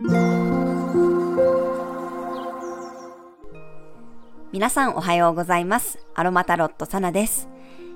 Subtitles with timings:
[0.00, 0.12] 皆
[4.70, 5.98] さんおはようございます。
[6.14, 7.48] アロマタロットサナです。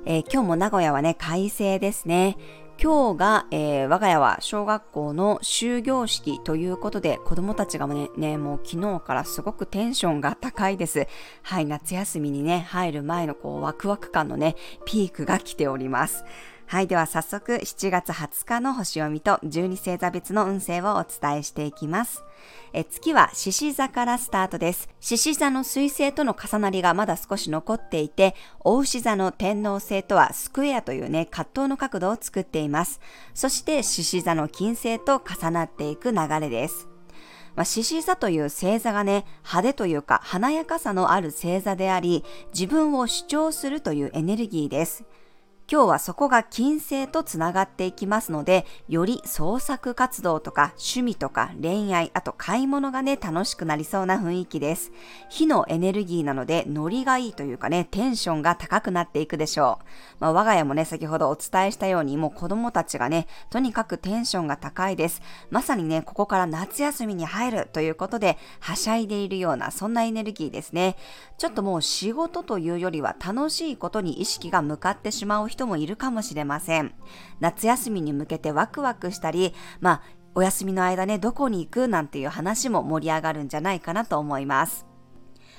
[0.05, 2.37] えー、今日も名古屋はね、快晴ですね。
[2.83, 11.07] 今日が、えー、我が家は小学校の終業式ということで、子供たちがね、ね、もう昨日からすごくテンションが高いです。
[11.43, 16.25] はい、夏休みにね、入る前のこう、ワクワク感のね、ピークが来ております。
[16.67, 16.87] はい。
[16.87, 22.25] では早速、7月20日の星読みと12星座別の運勢をお伝えしていきます。
[22.73, 24.89] え月は獅子座からスタートです。
[25.01, 33.01] 獅子座の水星との重なりがまだ少し残っていて、大牛座の天王星とはスクエアというね、葛藤の角度を作っています。
[33.35, 36.89] そして獅子座の金星と重なっていく流れです。
[37.65, 45.05] 獅子座という星座がね、派手というか華やかさのある星座であり、自分を主張するというエネルギーです。
[45.73, 54.93] 今日はそこが金星とつながっていきますので、より創作活動とか趣味とか恋愛、あと買い物がね、楽しくなりそうな雰囲気です。
[55.31, 59.87] 火のエネルギーなので、ノリがいいというかね、テンションが高くなっていくでしょう。
[60.19, 65.23] まあ、我が家もね、先ほどお伝えしたように、もう子供たちがね、とにかくテンションが高いです。
[65.49, 70.97] まさにね、ここから夏休みに入るということで、はしゃいでいるような、そんなエネルギーですね。
[71.39, 76.95] ちょっともう仕事というよりは楽しいことに意識が向かってしまう人もいるかもしれません。
[77.41, 80.03] 夏休みに向けてワクワクしたり、まあ、
[80.35, 84.87] お休みの間ね、どこに行くなんていう話も盛り上がるんじゃないかなと思います。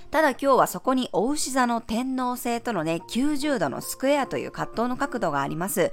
[0.09, 5.91] ただ今日はそこにお牛座の天皇星とのね、90度のスクエアという葛藤の角度があります。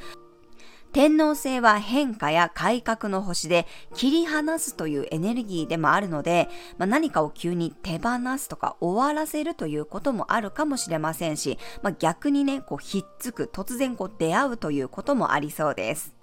[0.92, 16.19] 天皇星は変化や改革の星で切り離すというエネルギーでもあるので、まあ、何かを急に手放すとか終わらせるということもあるかもしれませんし、まあ、逆にね、こうひっつく、突然こう出会うということもありそうです。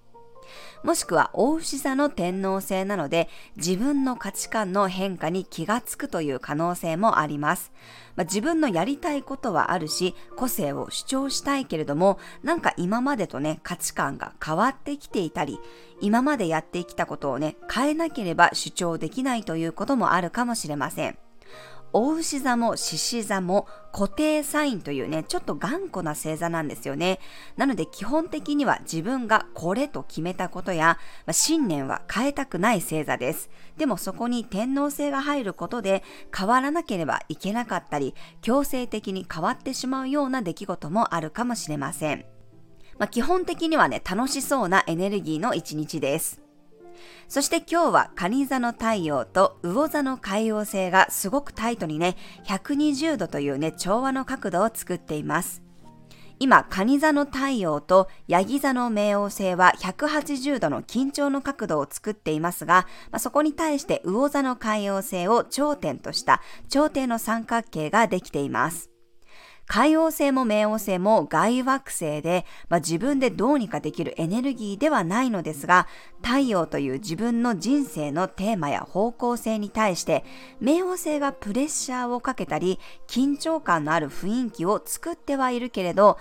[0.83, 7.71] もしくは大牛座の天皇星なので自分の価値観の変化に気がつくという可能性もあります。
[8.15, 15.59] まあ、自分のやりたいことはあるし個性を主張したいけれどもなんか今までとね価値観が変わってきていたり
[16.01, 21.17] 今までやってきたことをね変えなければ主張できないということもあるかもしれません。
[21.93, 27.19] 大牛座も獅子座も固定サインというね、ちょっと頑固な星座なんですよね。
[27.55, 33.49] なので基本的には自分がこれと決めたことや、まあ、信念は変えたくない星座です。
[33.77, 36.03] でもそこに天皇星が入ることで
[36.35, 42.25] 変わらなければいけなかったり、強制的に変わってしまうような出来事もあるかもしれません。
[42.99, 46.46] まあ、基本的にはね、楽しそうなエネルギーの一日です。
[47.27, 52.15] そして今日は蟹座の太陽と魚座の海洋星がすごくタイトにね、
[52.45, 55.61] 120度というね、調和の角度を作っています。
[56.39, 68.91] 今、蟹座の太陽とヤギ座の冥王星は180度の緊張の角度を作っていますが、まあ、そこに対して魚座の海洋星を頂点とした頂点の三角形ができています。
[69.67, 75.87] 海王星も冥王星も外惑星で、まあ、自分でどうにかできるエネルギーではないのですが、
[76.23, 80.23] 太陽という自分の人生のテーマや方向性に対して、
[80.61, 86.17] 冥王星がプレッシャーをかけたり、緊張感のある雰囲気を作ってはいるけれど、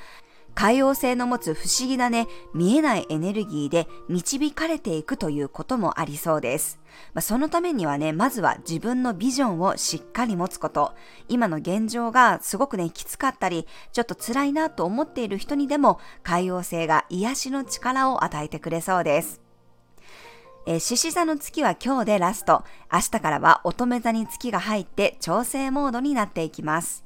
[0.56, 6.80] 海王星の持つ不思議なね、見えないエネルギーで導かれていくということもありそうです。
[7.12, 10.94] まあ、そのためにはね、まずは自分のビジョンをしっかり持つこと。
[11.28, 19.42] 今の現状がすごくね、きつかったり、ちょっと辛いなと思っている人にでも、海王星が癒しの力を与えてくれそうです。
[20.66, 22.64] えー、獅子座の月は今日でラスト。
[22.90, 27.05] 明日からは乙女座に月が入って調整モードになっていきます。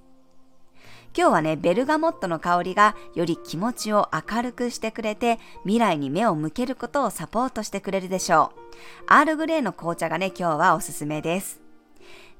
[1.16, 8.60] 今日はね、ベルガモットの香りがより気持ちを明るくしてくれて、未来に目を向けることをサポートしてくれるでしょう。
[9.08, 11.60] アールグレーの紅茶がね、今日はおすすめです。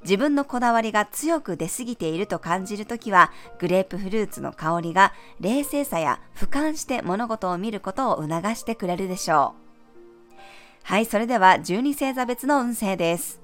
[0.03, 9.71] 自分のこだわりが強く出すぎていると感じるときは、グレープフルーツの香りが冷静さや俯瞰して物事を見ることを促してくれるでしょう。
[10.85, 13.41] はい、それでは12星座別の運勢です。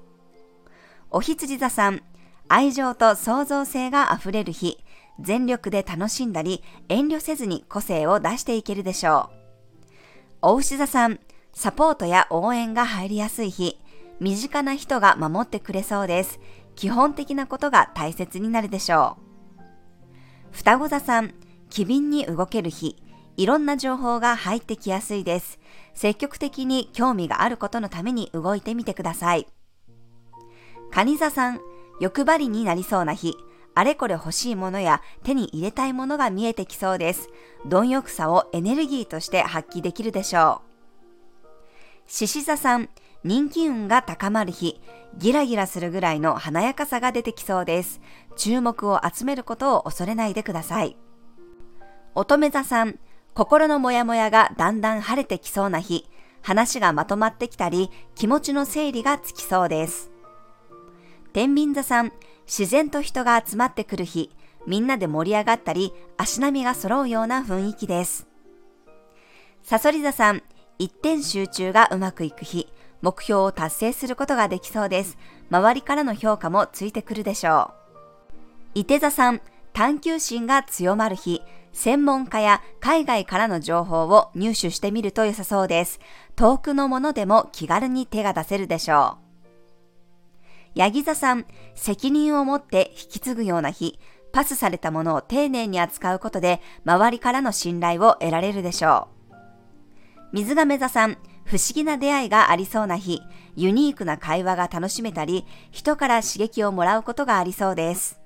[1.11, 2.01] お羊座さん、
[2.47, 4.79] 愛情と創造性があふれる日、
[5.19, 9.37] 全力で楽しんだり、遠慮せずに個性を出していけるでしょう。
[10.41, 11.19] お牛座さん、
[11.53, 13.79] サポートや応援が入りやすい日、
[14.19, 16.39] 身近な人が守ってくれそうです。
[16.75, 20.51] 基本的なことが大切になるでしょう。
[20.51, 21.33] 双子座さん、
[21.69, 23.01] 機敏に動ける日、
[23.35, 25.59] いろんな情報が入ってきやすいです。
[25.93, 29.47] 積極的に興味があることのために動いてみてください。
[30.91, 31.59] 蟹座さん、
[31.99, 33.35] 欲張りになりそうな日、
[33.77, 37.29] あれこれ欲しいものや手に入れたいものが見えてきそうです。
[37.67, 40.63] 貪欲さをエネルギーとして発揮できるでしょ
[41.45, 42.07] う。
[42.07, 42.89] 獅子座さん、
[43.23, 44.81] 人気運が高まる日、
[45.19, 48.01] ギラギラするぐらいの華やかさが出てきそうです。
[48.35, 50.97] 注目を集めることを恐れないでください。
[52.15, 52.97] 乙女座さん、
[53.35, 56.09] 心のモヤモヤがだんだん晴れてきそうな日、
[56.41, 60.09] 話がまとまってきたり、気持ちの整理がつきそうです。
[61.37, 62.13] 天秤座さん、
[62.47, 64.31] 自然と人が集まってくる日、
[64.65, 68.25] みんなで盛り上がったり、足並みが揃うような雰囲気です。
[69.61, 70.41] サソリ座さん、
[70.79, 72.73] 一点集中がうまくいく日、
[73.03, 75.15] 目標を達成することができそうです。
[75.51, 77.71] 周りからの評価もついてくるでしょ
[78.73, 78.79] う。
[78.79, 79.41] 伊手座さん、
[79.73, 85.99] 探求心が強まる日、専門家や海外からの情報を入手してみると良さそうです。
[86.35, 89.26] 遠くのものでも気軽に手が出せるでしょう。
[90.77, 93.97] ヤギ座さん、責任を持って引き継ぐような日、
[94.31, 99.35] パスされたものを丁寧に扱うことで周りからの信頼を得られるでしょう。
[100.33, 103.23] 水亀座さん、不思議な出会いがありそうな日、
[103.55, 108.19] ユニークな会話が楽しめたり、人から刺激をもらうことがありそうです。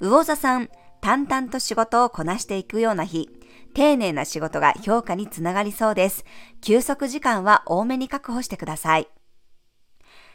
[0.00, 0.70] 魚座さん、
[1.02, 3.28] 淡々と仕事をこなしていくような日、
[3.74, 6.24] 丁寧な仕事が評価につながりそうです。
[6.62, 9.08] 休息時間は多めに確保してください。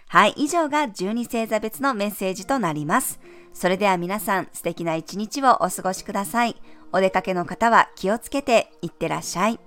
[0.10, 3.20] はい、以上が12星座別のメッセージとなります。
[3.54, 6.60] それでは皆さん素敵な一日をお過ごしください。
[6.92, 9.60] お出かけの方は気をつけていってらっしゃい。